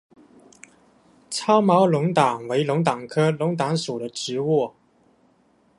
[1.29, 4.73] 糙毛龙胆为龙胆科龙胆属的植物。